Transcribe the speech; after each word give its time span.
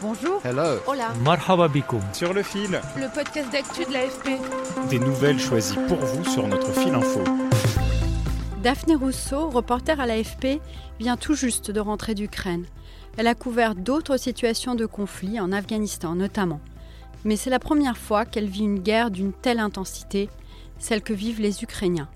Bonjour. 0.00 0.40
Hello. 0.44 0.78
Hola. 0.86 1.12
Marhaba 1.24 1.68
bikoum. 1.68 2.00
Sur 2.12 2.32
le 2.32 2.42
fil, 2.42 2.80
Le 2.96 3.12
podcast 3.12 3.50
d'actu 3.50 3.84
de 3.84 3.92
l'AFP. 3.92 4.38
des 4.90 4.98
nouvelles 4.98 5.40
choisies 5.40 5.78
pour 5.88 5.98
vous 5.98 6.24
sur 6.24 6.46
notre 6.46 6.72
fil 6.72 6.94
info. 6.94 7.22
Daphné 8.62 8.94
Rousseau, 8.94 9.48
reporter 9.50 9.98
à 10.00 10.06
l'AFP, 10.06 10.60
vient 11.00 11.16
tout 11.16 11.34
juste 11.34 11.70
de 11.70 11.80
rentrer 11.80 12.14
d'Ukraine. 12.14 12.66
Elle 13.16 13.26
a 13.26 13.34
couvert 13.34 13.74
d'autres 13.74 14.16
situations 14.18 14.74
de 14.76 14.86
conflit, 14.86 15.40
en 15.40 15.50
Afghanistan 15.52 16.14
notamment. 16.14 16.60
Mais 17.24 17.36
c'est 17.36 17.50
la 17.50 17.58
première 17.58 17.98
fois 17.98 18.24
qu'elle 18.24 18.48
vit 18.48 18.62
une 18.62 18.78
guerre 18.78 19.10
d'une 19.10 19.32
telle 19.32 19.58
intensité, 19.58 20.28
celle 20.78 21.02
que 21.02 21.12
vivent 21.12 21.40
les 21.40 21.62
Ukrainiens. 21.64 22.08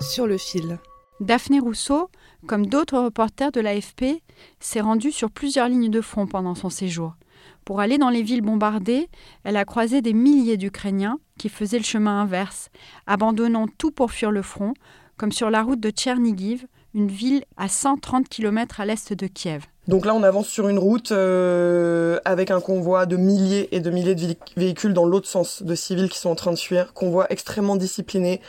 Sur 0.00 0.26
le 0.26 0.36
fil. 0.38 0.78
Daphné 1.20 1.60
Rousseau, 1.60 2.10
comme 2.46 2.66
d'autres 2.66 2.98
reporters 2.98 3.52
de 3.52 3.60
l'AFP, 3.60 4.22
s'est 4.58 4.80
rendue 4.80 5.12
sur 5.12 5.30
plusieurs 5.30 5.68
lignes 5.68 5.90
de 5.90 6.00
front 6.00 6.26
pendant 6.26 6.54
son 6.54 6.70
séjour. 6.70 7.14
Pour 7.66 7.80
aller 7.80 7.98
dans 7.98 8.08
les 8.08 8.22
villes 8.22 8.40
bombardées, 8.40 9.08
elle 9.44 9.56
a 9.58 9.64
croisé 9.66 10.00
des 10.00 10.14
milliers 10.14 10.56
d'Ukrainiens 10.56 11.18
qui 11.38 11.48
faisaient 11.50 11.78
le 11.78 11.84
chemin 11.84 12.22
inverse, 12.22 12.70
abandonnant 13.06 13.66
tout 13.78 13.90
pour 13.90 14.10
fuir 14.12 14.30
le 14.30 14.42
front, 14.42 14.72
comme 15.18 15.32
sur 15.32 15.50
la 15.50 15.62
route 15.62 15.80
de 15.80 15.90
Tchernigiv, 15.90 16.66
une 16.94 17.08
ville 17.08 17.44
à 17.56 17.68
130 17.68 18.28
km 18.28 18.80
à 18.80 18.86
l'est 18.86 19.12
de 19.12 19.26
Kiev. 19.26 19.64
Donc 19.88 20.06
là, 20.06 20.14
on 20.14 20.22
avance 20.22 20.48
sur 20.48 20.68
une 20.68 20.78
route 20.78 21.12
euh, 21.12 22.18
avec 22.24 22.50
un 22.50 22.60
convoi 22.60 23.06
de 23.06 23.16
milliers 23.16 23.74
et 23.74 23.80
de 23.80 23.90
milliers 23.90 24.14
de 24.14 24.20
vé- 24.26 24.36
véhicules 24.56 24.92
dans 24.94 25.06
l'autre 25.06 25.28
sens, 25.28 25.62
de 25.62 25.74
civils 25.74 26.08
qui 26.08 26.18
sont 26.18 26.30
en 26.30 26.34
train 26.34 26.52
de 26.52 26.58
fuir. 26.58 26.92
Convoi 26.94 27.26
extrêmement 27.30 27.76
discipliné. 27.76 28.40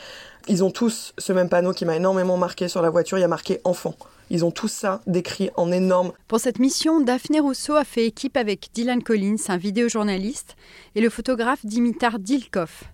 Ils 0.48 0.64
ont 0.64 0.70
tous 0.70 1.14
ce 1.18 1.32
même 1.32 1.48
panneau 1.48 1.72
qui 1.72 1.84
m'a 1.84 1.96
énormément 1.96 2.36
marqué 2.36 2.68
sur 2.68 2.82
la 2.82 2.90
voiture. 2.90 3.18
Il 3.18 3.20
y 3.20 3.24
a 3.24 3.28
marqué 3.28 3.60
enfant. 3.64 3.94
Ils 4.30 4.44
ont 4.44 4.50
tous 4.50 4.68
ça 4.68 5.00
décrit 5.06 5.50
en 5.56 5.70
énorme. 5.70 6.12
Pour 6.26 6.40
cette 6.40 6.58
mission, 6.58 7.00
Daphné 7.00 7.40
Rousseau 7.40 7.74
a 7.74 7.84
fait 7.84 8.06
équipe 8.06 8.36
avec 8.36 8.70
Dylan 8.72 9.02
Collins, 9.02 9.36
un 9.48 9.56
vidéojournaliste, 9.56 10.56
et 10.94 11.00
le 11.00 11.10
photographe 11.10 11.64
Dimitar 11.64 12.18
Dilkov. 12.18 12.84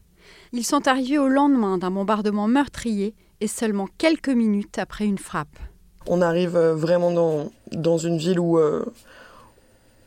Ils 0.53 0.65
sont 0.65 0.89
arrivés 0.89 1.19
au 1.19 1.29
lendemain 1.29 1.79
d'un 1.79 1.91
bombardement 1.91 2.49
meurtrier 2.49 3.15
et 3.41 3.47
seulement 3.47 3.89
quelques 3.99 4.29
minutes 4.29 4.79
après 4.79 5.05
une 5.05 5.19
frappe. 5.19 5.59
On 6.07 6.23
arrive 6.23 6.57
euh, 6.57 6.75
vraiment 6.75 7.13
dans, 7.13 7.53
dans 7.73 7.99
une 7.99 8.19
ville 8.19 8.41
où 8.41 8.59
euh, 8.59 8.85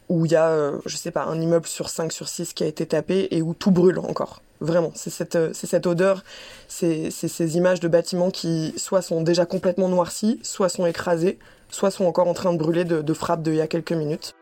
où 0.09 0.25
il 0.25 0.31
y 0.33 0.35
a, 0.35 0.49
euh, 0.49 0.77
je 0.85 0.97
sais 0.97 1.11
pas, 1.11 1.23
un 1.23 1.39
immeuble 1.39 1.67
sur 1.67 1.89
5 1.89 2.11
sur 2.11 2.27
6 2.27 2.53
qui 2.53 2.63
a 2.63 2.67
été 2.67 2.85
tapé 2.85 3.29
et 3.31 3.41
où 3.41 3.53
tout 3.53 3.71
brûle 3.71 3.99
encore. 3.99 4.41
Vraiment, 4.61 4.91
c'est 4.93 5.09
cette, 5.09 5.35
euh, 5.35 5.51
odeur, 5.85 6.23
c'est 6.67 7.09
ces 7.09 7.57
images 7.57 7.79
de 7.79 7.87
bâtiments 7.87 8.29
qui 8.29 8.75
soit 8.77 9.01
sont 9.01 9.21
déjà 9.23 9.47
complètement 9.47 9.89
noircis, 9.89 10.39
soit 10.43 10.69
sont 10.69 10.85
écrasés, 10.85 11.39
soit 11.69 11.89
sont 11.89 12.05
encore 12.05 12.27
en 12.27 12.35
train 12.35 12.53
de 12.53 12.59
brûler 12.59 12.85
de, 12.85 13.01
de 13.01 13.35
d'il 13.37 13.55
y 13.55 13.61
a 13.61 13.67
quelques 13.67 13.91
minutes. 13.91 14.35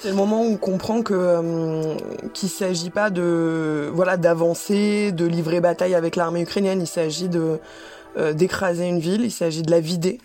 C'est 0.00 0.08
le 0.08 0.14
moment 0.14 0.42
où 0.42 0.46
on 0.46 0.56
comprend 0.56 1.02
que 1.02 1.14
euh, 1.14 1.94
qu'il 2.32 2.48
s'agit 2.48 2.90
pas 2.90 3.10
de 3.10 3.90
voilà 3.92 4.16
d'avancer, 4.16 5.12
de 5.12 5.26
livrer 5.26 5.60
bataille 5.60 5.94
avec 5.94 6.16
l'armée 6.16 6.40
ukrainienne. 6.40 6.80
Il 6.80 6.86
s'agit 6.86 7.28
de 7.28 7.60
euh, 8.16 8.32
d'écraser 8.32 8.86
une 8.86 8.98
ville, 8.98 9.22
il 9.22 9.30
s'agit 9.30 9.62
de 9.62 9.70
la 9.70 9.78
vider, 9.78 10.18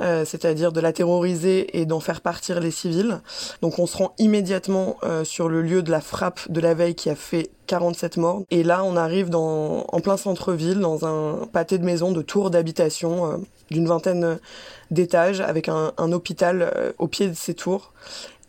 euh, 0.00 0.24
c'est-à-dire 0.24 0.72
de 0.72 0.80
la 0.80 0.92
terroriser 0.92 1.78
et 1.78 1.86
d'en 1.86 2.00
faire 2.00 2.20
partir 2.20 2.60
les 2.60 2.70
civils. 2.70 3.20
Donc 3.62 3.78
on 3.78 3.86
se 3.86 3.96
rend 3.96 4.14
immédiatement 4.18 4.96
euh, 5.02 5.24
sur 5.24 5.48
le 5.48 5.62
lieu 5.62 5.82
de 5.82 5.90
la 5.90 6.00
frappe 6.00 6.40
de 6.50 6.60
la 6.60 6.74
veille 6.74 6.94
qui 6.94 7.10
a 7.10 7.16
fait 7.16 7.50
47 7.66 8.16
morts. 8.16 8.42
Et 8.50 8.62
là, 8.62 8.84
on 8.84 8.96
arrive 8.96 9.28
dans, 9.28 9.86
en 9.88 10.00
plein 10.00 10.16
centre-ville, 10.16 10.78
dans 10.78 11.04
un 11.04 11.46
pâté 11.46 11.78
de 11.78 11.84
maisons, 11.84 12.12
de 12.12 12.22
tours 12.22 12.50
d'habitation 12.50 13.26
euh, 13.26 13.36
d'une 13.70 13.86
vingtaine 13.86 14.38
d'étages, 14.90 15.40
avec 15.40 15.68
un, 15.68 15.92
hôpital 15.98 16.94
au 16.96 17.06
pied 17.06 17.28
de 17.28 17.34
ces 17.34 17.52
tours. 17.52 17.92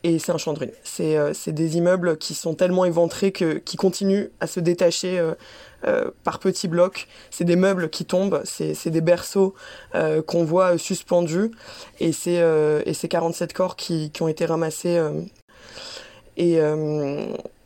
Et 0.04 0.18
c'est 0.18 0.32
un 0.32 0.38
champ 0.38 0.54
euh, 1.02 1.34
c'est 1.34 1.52
des 1.52 1.78
immeubles 1.78 2.18
qui 2.18 2.34
sont 2.34 2.56
tellement 2.56 2.86
éventrés 2.86 3.32
que 3.34 3.56
qui 3.56 3.76
continuent 3.76 4.28
à 4.40 4.48
se 4.48 4.62
détacher 4.62 5.20
euh, 5.20 5.34
euh, 5.86 6.12
par 6.24 6.40
petits 6.40 6.70
blocs. 6.70 7.08
C'est 7.32 7.44
des 7.44 7.58
meubles 7.58 7.90
qui 7.90 8.06
tombent, 8.06 8.42
c'est 8.46 8.90
des 8.90 9.02
berceaux 9.02 9.56
qu'on 10.26 10.44
voit 10.46 10.78
suspendus. 10.78 11.52
Et 12.00 12.14
c'est 12.14 12.40
euh, 12.40 12.82
et 12.86 12.94
c'est 12.94 13.10
47 13.10 13.52
corps 13.52 13.76
qui, 13.76 14.12
qui 14.12 14.22
ont 14.22 14.30
été 14.30 14.46
ramassés. 14.46 15.02
et 16.38 16.60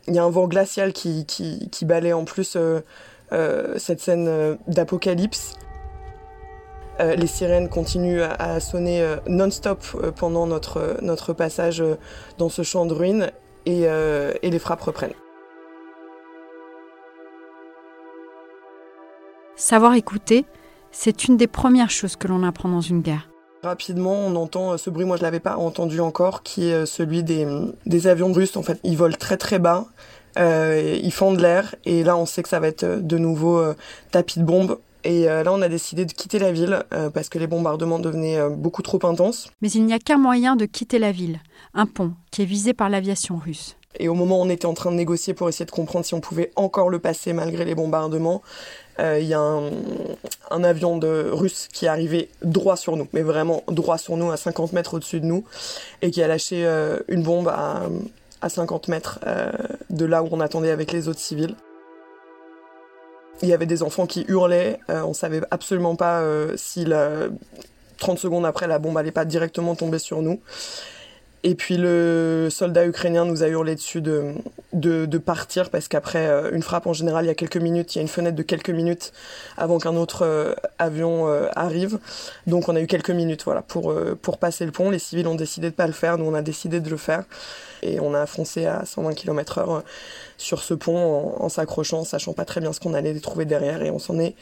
il 0.06 0.14
y 0.14 0.18
a 0.18 0.24
un 0.24 0.30
vent 0.30 0.48
glacial 0.48 0.92
qui, 0.92 1.24
qui, 1.26 1.70
qui 1.70 1.84
balaie 1.84 2.12
en 2.12 2.24
plus 2.24 2.56
cette 3.30 4.00
scène 4.00 4.58
d'apocalypse. 4.66 5.54
Euh, 7.00 7.16
les 7.16 7.26
sirènes 7.26 7.68
continuent 7.68 8.22
à, 8.22 8.34
à 8.34 8.60
sonner 8.60 9.02
euh, 9.02 9.16
non-stop 9.26 9.82
euh, 9.96 10.12
pendant 10.12 10.46
notre, 10.46 10.98
notre 11.02 11.32
passage 11.32 11.82
dans 12.38 12.48
ce 12.48 12.62
champ 12.62 12.86
de 12.86 12.94
ruines 12.94 13.32
et, 13.66 13.84
et 13.84 14.50
les 14.50 14.58
frappes 14.58 14.82
reprennent. 14.82 15.14
Savoir 19.56 19.94
écouter, 19.94 20.44
c'est 20.92 21.24
une 21.24 21.38
des 21.38 21.46
premières 21.46 21.88
choses 21.88 22.16
que 22.16 22.28
l'on 22.28 22.42
apprend 22.42 22.68
dans 22.68 22.82
une 22.82 23.00
guerre. 23.00 23.30
Rapidement, 23.62 24.12
on 24.12 24.36
entend 24.36 24.76
ce 24.76 24.90
bruit, 24.90 25.06
moi 25.06 25.16
je 25.16 25.22
l'avais 25.22 25.40
pas 25.40 25.56
entendu 25.56 26.00
encore, 26.00 26.42
qui 26.42 26.68
est 26.68 26.84
celui 26.84 27.24
des, 27.24 27.48
des 27.86 28.06
avions 28.06 28.34
russes. 28.34 28.58
En 28.58 28.62
fait, 28.62 28.78
ils 28.84 28.98
volent 28.98 29.16
très 29.18 29.38
très 29.38 29.58
bas, 29.58 29.86
ils 30.36 31.12
fendent 31.12 31.40
l'air, 31.40 31.74
et 31.86 32.04
là 32.04 32.18
on 32.18 32.26
sait 32.26 32.42
que 32.42 32.50
ça 32.50 32.60
va 32.60 32.68
être 32.68 32.84
de 32.84 33.16
nouveau 33.16 33.64
tapis 34.10 34.40
de 34.40 34.44
bombes. 34.44 34.78
Et 35.04 35.28
euh, 35.28 35.42
là, 35.42 35.52
on 35.52 35.62
a 35.62 35.68
décidé 35.68 36.06
de 36.06 36.12
quitter 36.12 36.38
la 36.38 36.50
ville 36.50 36.82
euh, 36.92 37.10
parce 37.10 37.28
que 37.28 37.38
les 37.38 37.46
bombardements 37.46 37.98
devenaient 37.98 38.38
euh, 38.38 38.48
beaucoup 38.48 38.82
trop 38.82 39.04
intenses. 39.06 39.50
Mais 39.60 39.70
il 39.70 39.84
n'y 39.84 39.92
a 39.92 39.98
qu'un 39.98 40.16
moyen 40.16 40.56
de 40.56 40.64
quitter 40.64 40.98
la 40.98 41.12
ville, 41.12 41.40
un 41.74 41.86
pont 41.86 42.12
qui 42.30 42.42
est 42.42 42.46
visé 42.46 42.72
par 42.72 42.88
l'aviation 42.88 43.36
russe. 43.36 43.76
Et 43.98 44.08
au 44.08 44.14
moment 44.14 44.40
où 44.40 44.42
on 44.42 44.50
était 44.50 44.66
en 44.66 44.74
train 44.74 44.90
de 44.90 44.96
négocier 44.96 45.34
pour 45.34 45.48
essayer 45.48 45.66
de 45.66 45.70
comprendre 45.70 46.04
si 46.04 46.14
on 46.14 46.20
pouvait 46.20 46.50
encore 46.56 46.90
le 46.90 46.98
passer 46.98 47.32
malgré 47.32 47.64
les 47.64 47.74
bombardements, 47.74 48.42
euh, 48.98 49.18
il 49.20 49.26
y 49.26 49.34
a 49.34 49.40
un, 49.40 49.70
un 50.50 50.64
avion 50.64 50.98
de 50.98 51.28
russe 51.30 51.68
qui 51.72 51.84
est 51.84 51.88
arrivé 51.88 52.28
droit 52.42 52.76
sur 52.76 52.96
nous, 52.96 53.06
mais 53.12 53.22
vraiment 53.22 53.62
droit 53.68 53.98
sur 53.98 54.16
nous, 54.16 54.30
à 54.30 54.36
50 54.36 54.72
mètres 54.72 54.94
au-dessus 54.94 55.20
de 55.20 55.26
nous, 55.26 55.44
et 56.02 56.10
qui 56.10 56.22
a 56.22 56.28
lâché 56.28 56.64
euh, 56.66 56.98
une 57.08 57.22
bombe 57.22 57.48
à, 57.48 57.82
à 58.40 58.48
50 58.48 58.88
mètres 58.88 59.20
euh, 59.26 59.52
de 59.90 60.04
là 60.04 60.22
où 60.22 60.28
on 60.30 60.40
attendait 60.40 60.70
avec 60.70 60.92
les 60.92 61.08
autres 61.08 61.20
civils. 61.20 61.54
Il 63.42 63.48
y 63.48 63.52
avait 63.52 63.66
des 63.66 63.82
enfants 63.82 64.06
qui 64.06 64.24
hurlaient, 64.28 64.78
euh, 64.90 65.02
on 65.02 65.12
savait 65.12 65.42
absolument 65.50 65.96
pas 65.96 66.20
euh, 66.20 66.54
si 66.56 66.84
la, 66.84 67.28
30 67.98 68.18
secondes 68.18 68.46
après 68.46 68.66
la 68.66 68.78
bombe 68.78 68.96
allait 68.98 69.10
pas 69.12 69.24
directement 69.24 69.74
tomber 69.74 69.98
sur 69.98 70.22
nous. 70.22 70.40
Et 71.46 71.54
puis 71.54 71.76
le 71.76 72.48
soldat 72.50 72.86
ukrainien 72.86 73.26
nous 73.26 73.42
a 73.42 73.48
hurlé 73.48 73.74
dessus 73.74 74.00
de, 74.00 74.32
de, 74.72 75.18
partir 75.18 75.68
parce 75.68 75.88
qu'après 75.88 76.26
euh, 76.26 76.50
une 76.54 76.62
frappe 76.62 76.86
en 76.86 76.94
général, 76.94 77.26
il 77.26 77.28
y 77.28 77.30
a 77.30 77.34
quelques 77.34 77.58
minutes, 77.58 77.94
il 77.94 77.98
y 77.98 78.00
a 78.00 78.02
une 78.02 78.08
fenêtre 78.08 78.34
de 78.34 78.42
quelques 78.42 78.70
minutes 78.70 79.12
avant 79.58 79.78
qu'un 79.78 79.94
autre 79.94 80.22
euh, 80.22 80.54
avion 80.78 81.28
euh, 81.28 81.48
arrive. 81.54 81.98
Donc 82.46 82.70
on 82.70 82.76
a 82.76 82.80
eu 82.80 82.86
quelques 82.86 83.10
minutes 83.10 83.44
voilà, 83.44 83.60
pour, 83.60 83.94
pour 84.22 84.38
passer 84.38 84.64
le 84.64 84.72
pont. 84.72 84.88
Les 84.88 84.98
civils 84.98 85.28
ont 85.28 85.34
décidé 85.34 85.68
de 85.68 85.74
pas 85.74 85.86
le 85.86 85.92
faire, 85.92 86.16
nous 86.16 86.24
on 86.24 86.32
a 86.32 86.40
décidé 86.40 86.80
de 86.80 86.88
le 86.88 86.96
faire. 86.96 87.24
Et 87.82 88.00
on 88.00 88.14
a 88.14 88.24
foncé 88.24 88.64
à 88.64 88.86
120 88.86 89.12
km 89.12 89.58
heure 89.58 89.72
euh, 89.74 89.80
sur 90.38 90.62
ce 90.62 90.72
pont 90.72 90.96
en, 90.96 91.44
en 91.44 91.48
s'accrochant, 91.50 92.04
sachant 92.04 92.32
pas 92.32 92.46
très 92.46 92.62
bien 92.62 92.72
ce 92.72 92.80
qu'on 92.80 92.94
allait 92.94 93.20
trouver 93.20 93.44
derrière. 93.44 93.82
Et 93.82 93.90
on 93.90 93.98
s'en 93.98 94.18
est 94.18 94.34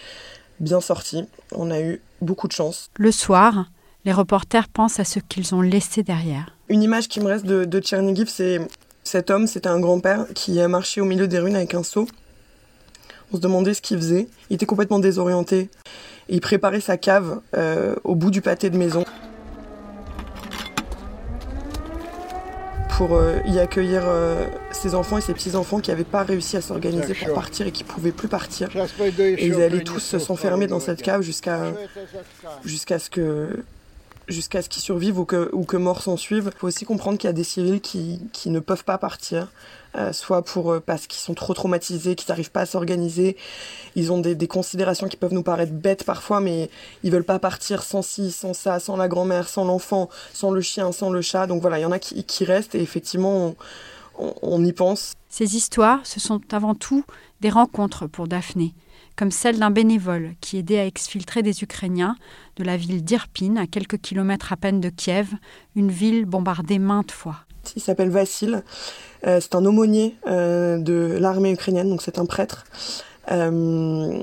bien 0.61 0.81
sorti. 0.81 1.27
On 1.51 1.73
a 1.73 1.81
eu 1.81 2.01
beaucoup 2.21 2.47
de 2.47 2.53
chance. 2.53 2.91
Le 2.97 3.11
soir, 3.11 3.67
les 4.05 4.13
reporters 4.13 4.69
pensent 4.69 5.01
à 5.01 5.05
ce 5.05 5.19
qu'ils 5.19 5.53
ont 5.53 5.63
laissé 5.63 6.05
derrière. 6.05 6.47
Une 6.73 6.83
image 6.83 7.07
qui 7.07 7.21
me 7.21 7.27
reste 7.27 7.45
de, 7.45 7.67
de 7.67 7.81
Tchernigiv, 7.81 8.31
c'est 8.31 8.59
cet 9.05 9.31
homme, 9.31 9.47
c'était 9.47 9.69
un 9.69 9.79
grand-père 9.79 10.25
qui 10.35 10.59
a 10.59 10.69
marché 10.69 11.03
au 11.03 11.05
milieu 11.05 11.29
des 11.29 11.39
ruines 11.39 11.55
avec 11.55 11.75
un 11.75 11.83
seau. 11.83 12.09
On 13.31 13.37
se 13.37 13.43
demandait 13.43 13.75
ce 13.75 13.83
qu'il 13.83 13.99
faisait. 13.99 14.27
Il 14.49 14.55
était 14.55 14.65
complètement 14.65 14.99
désorienté. 14.99 15.69
Et 16.31 16.37
il 16.37 16.41
préparait 16.41 16.81
sa 16.81 16.97
cave 16.97 17.43
euh, 17.55 17.95
au 18.05 18.15
bout 18.15 18.31
du 18.31 18.41
pâté 18.41 18.71
de 18.71 18.79
maison. 18.79 19.05
pour 22.97 23.19
y 23.47 23.59
accueillir 23.59 24.05
ses 24.71 24.95
enfants 24.95 25.19
et 25.19 25.23
ses 25.23 25.33
petits-enfants 25.33 25.81
qui 25.81 25.91
n'avaient 25.91 26.05
pas 26.05 26.23
réussi 26.23 26.57
à 26.57 26.61
s'organiser 26.61 27.15
pour 27.15 27.35
partir 27.35 27.67
et 27.67 27.73
qui 27.73 27.83
ne 27.83 27.89
pouvaient 27.89 28.13
plus 28.13 28.29
partir. 28.29 28.69
Et 29.19 29.47
ils 29.47 29.61
allaient 29.61 29.83
tous 29.83 30.19
s'enfermer 30.19 30.69
dans 30.69 30.79
cette 30.79 31.03
cave 31.03 31.23
jusqu'à 31.23 31.73
jusqu'à 32.65 32.99
ce 32.99 33.11
que 33.11 33.65
jusqu'à 34.29 34.63
ce 34.63 34.69
qu'ils 34.69 34.83
survivent 34.83 35.19
ou 35.19 35.25
que, 35.25 35.51
ou 35.53 35.65
que 35.65 35.77
mort 35.77 36.03
s'en 36.03 36.17
suive. 36.17 36.51
Il 36.55 36.59
faut 36.59 36.67
aussi 36.67 36.85
comprendre 36.85 37.19
qu'il 37.19 37.29
y 37.29 37.31
a 37.31 37.35
des 37.35 37.45
civils 37.45 37.81
qui, 37.81 38.21
qui 38.33 38.51
ne 38.51 38.61
peuvent 38.61 38.85
pas 38.85 38.99
partir, 38.99 39.49
euh, 39.97 40.13
soit 40.13 40.43
pour, 40.43 40.73
euh, 40.73 40.81
parce 40.81 41.07
qu'ils 41.07 41.21
sont 41.21 41.35
trop 41.35 41.55
traumatisés, 41.55 42.15
qu'ils 42.15 42.29
n'arrivent 42.31 42.51
pas 42.51 42.63
à 42.63 42.67
s'organiser. 42.67 43.37
Ils 43.95 44.13
ont 44.13 44.19
des, 44.19 44.35
des, 44.35 44.49
considérations 44.49 45.09
qui 45.09 45.17
peuvent 45.17 45.35
nous 45.35 45.43
paraître 45.43 45.73
bêtes 45.73 46.05
parfois, 46.05 46.41
mais 46.41 46.71
ils 47.03 47.11
veulent 47.11 47.25
pas 47.25 47.39
partir 47.39 47.83
sans 47.83 48.03
ci, 48.03 48.31
sans 48.31 48.55
ça, 48.55 48.81
sans 48.81 48.97
la 48.97 49.09
grand-mère, 49.09 49.49
sans 49.49 49.65
l'enfant, 49.65 50.09
sans 50.33 50.51
le 50.51 50.61
chien, 50.61 50.93
sans 50.93 51.11
le 51.11 51.23
chat. 51.23 51.47
Donc 51.47 51.61
voilà, 51.61 51.79
il 51.79 51.83
y 51.83 51.87
en 51.87 51.93
a 51.93 51.99
qui, 51.99 52.25
qui 52.25 52.45
restent 52.45 52.75
et 52.75 52.81
effectivement, 52.81 53.55
on, 54.19 54.35
on 54.43 54.65
y 54.65 54.73
pense. 54.73 55.15
Ces 55.29 55.57
histoires, 55.57 56.01
ce 56.05 56.21
sont 56.21 56.41
avant 56.53 56.75
tout 56.75 57.05
des 57.41 57.51
rencontres 57.51 58.07
pour 58.07 58.29
Daphné 58.29 58.75
comme 59.17 59.31
celle 59.31 59.59
d'un 59.59 59.71
bénévole 59.71 60.33
qui 60.41 60.59
aidait 60.59 60.79
à 60.79 60.87
exfiltrer 60.87 61.43
des 61.43 61.63
Ukrainiens 61.63 62.17
de 62.57 62.65
la 62.65 62.77
ville 62.77 63.05
d'Irpin, 63.05 63.57
à 63.57 63.67
quelques 63.67 63.99
kilomètres 63.99 64.53
à 64.53 64.57
peine 64.57 64.81
de 64.81 64.89
Kiev, 64.89 65.29
une 65.77 65.91
ville 65.91 66.25
bombardée 66.25 66.79
maintes 66.79 67.13
fois. 67.13 67.37
Il 67.77 67.83
s'appelle 67.83 68.11
Vassil, 68.11 68.63
euh, 69.27 69.41
c'est 69.41 69.55
un 69.55 69.65
aumônier 69.65 70.17
euh, 70.27 70.79
de 70.79 71.17
l'armée 71.19 71.53
ukrainienne, 71.53 71.89
donc 71.89 72.03
c'est 72.03 72.19
un 72.19 72.27
prêtre. 72.27 72.65
Euh, 73.31 74.23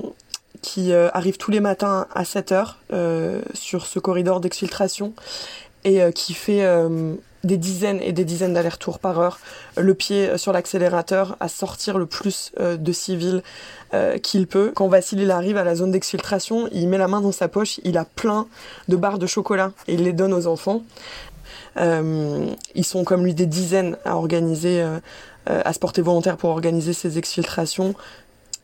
qui 0.62 0.92
arrive 0.92 1.38
tous 1.38 1.50
les 1.50 1.60
matins 1.60 2.06
à 2.14 2.26
7 2.26 2.52
heures 2.52 2.78
sur 3.54 3.86
ce 3.86 3.98
corridor 3.98 4.40
d'exfiltration 4.40 5.14
et 5.84 6.00
qui 6.14 6.34
fait 6.34 6.62
des 7.44 7.56
dizaines 7.56 8.00
et 8.02 8.12
des 8.12 8.24
dizaines 8.24 8.52
d'allers-retours 8.52 8.98
par 8.98 9.18
heure, 9.18 9.38
le 9.76 9.94
pied 9.94 10.36
sur 10.36 10.52
l'accélérateur, 10.52 11.36
à 11.40 11.48
sortir 11.48 11.96
le 11.98 12.06
plus 12.06 12.52
euh, 12.60 12.76
de 12.76 12.92
civils 12.92 13.42
euh, 13.94 14.18
qu'il 14.18 14.46
peut. 14.46 14.72
Quand 14.74 14.88
Vassil 14.88 15.20
il 15.20 15.30
arrive 15.30 15.56
à 15.56 15.64
la 15.64 15.74
zone 15.74 15.90
d'exfiltration, 15.90 16.68
il 16.72 16.88
met 16.88 16.98
la 16.98 17.08
main 17.08 17.20
dans 17.20 17.32
sa 17.32 17.48
poche, 17.48 17.80
il 17.84 17.96
a 17.96 18.04
plein 18.04 18.46
de 18.88 18.96
barres 18.96 19.18
de 19.18 19.26
chocolat 19.26 19.72
et 19.88 19.94
il 19.94 20.04
les 20.04 20.12
donne 20.12 20.34
aux 20.34 20.46
enfants. 20.46 20.82
Euh, 21.76 22.46
ils 22.74 22.84
sont 22.84 23.04
comme 23.04 23.24
lui 23.24 23.34
des 23.34 23.46
dizaines 23.46 23.96
à 24.04 24.16
organiser, 24.16 24.84
à 25.46 25.72
se 25.72 25.78
porter 25.78 26.02
volontaire 26.02 26.36
pour 26.36 26.50
organiser 26.50 26.92
ces 26.92 27.16
exfiltrations. 27.16 27.94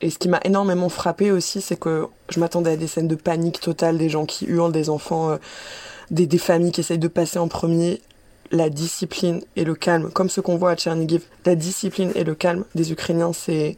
Et 0.02 0.10
ce 0.10 0.18
qui 0.18 0.28
m'a 0.28 0.40
énormément 0.44 0.90
frappé 0.90 1.30
aussi, 1.30 1.62
c'est 1.62 1.78
que 1.78 2.06
je 2.28 2.38
m'attendais 2.38 2.72
à 2.72 2.76
des 2.76 2.86
scènes 2.86 3.08
de 3.08 3.14
panique 3.14 3.60
totale, 3.60 3.96
des 3.96 4.10
gens 4.10 4.26
qui 4.26 4.44
hurlent, 4.44 4.72
des 4.72 4.90
enfants, 4.90 5.38
des, 6.10 6.26
des 6.26 6.38
familles 6.38 6.72
qui 6.72 6.80
essayent 6.80 6.98
de 6.98 7.08
passer 7.08 7.38
en 7.38 7.48
premier 7.48 8.02
la 8.50 8.70
discipline 8.70 9.42
et 9.56 9.64
le 9.64 9.74
calme, 9.74 10.10
comme 10.10 10.28
ce 10.28 10.40
qu'on 10.40 10.56
voit 10.56 10.72
à 10.72 10.76
Tchernigiv, 10.76 11.24
la 11.44 11.54
discipline 11.54 12.12
et 12.14 12.24
le 12.24 12.34
calme 12.34 12.64
des 12.74 12.92
Ukrainiens, 12.92 13.32
c'est 13.32 13.76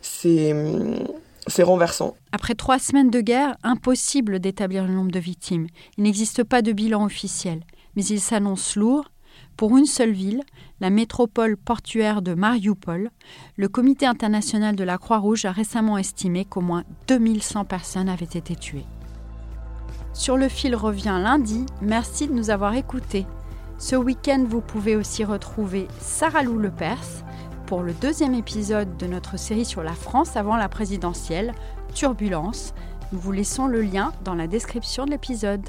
c'est 0.00 1.62
renversant. 1.62 2.14
Après 2.32 2.54
trois 2.54 2.78
semaines 2.78 3.10
de 3.10 3.20
guerre, 3.20 3.56
impossible 3.62 4.38
d'établir 4.38 4.86
le 4.86 4.94
nombre 4.94 5.10
de 5.10 5.18
victimes. 5.18 5.66
Il 5.96 6.04
n'existe 6.04 6.44
pas 6.44 6.62
de 6.62 6.72
bilan 6.72 7.04
officiel, 7.04 7.60
mais 7.96 8.04
il 8.04 8.20
s'annonce 8.20 8.76
lourd. 8.76 9.10
Pour 9.56 9.76
une 9.76 9.86
seule 9.86 10.12
ville, 10.12 10.42
la 10.80 10.90
métropole 10.90 11.56
portuaire 11.56 12.22
de 12.22 12.34
Mariupol, 12.34 13.10
le 13.56 13.68
Comité 13.68 14.06
international 14.06 14.76
de 14.76 14.84
la 14.84 14.98
Croix-Rouge 14.98 15.46
a 15.46 15.52
récemment 15.52 15.98
estimé 15.98 16.44
qu'au 16.44 16.60
moins 16.60 16.84
2100 17.08 17.64
personnes 17.64 18.08
avaient 18.08 18.24
été 18.24 18.54
tuées. 18.54 18.86
Sur 20.12 20.36
le 20.36 20.48
fil 20.48 20.74
revient 20.76 21.18
lundi. 21.20 21.64
Merci 21.80 22.28
de 22.28 22.32
nous 22.32 22.50
avoir 22.50 22.74
écoutés. 22.74 23.26
Ce 23.78 23.94
week-end, 23.94 24.44
vous 24.48 24.60
pouvez 24.60 24.96
aussi 24.96 25.24
retrouver 25.24 25.86
Sarah 26.00 26.42
Lou 26.42 26.58
Lepers 26.58 27.22
pour 27.66 27.84
le 27.84 27.92
deuxième 27.92 28.34
épisode 28.34 28.96
de 28.96 29.06
notre 29.06 29.38
série 29.38 29.64
sur 29.64 29.84
la 29.84 29.92
France 29.92 30.36
avant 30.36 30.56
la 30.56 30.68
présidentielle, 30.68 31.54
Turbulence. 31.94 32.74
Nous 33.12 33.20
vous 33.20 33.30
laissons 33.30 33.68
le 33.68 33.82
lien 33.82 34.12
dans 34.24 34.34
la 34.34 34.48
description 34.48 35.04
de 35.04 35.12
l'épisode. 35.12 35.68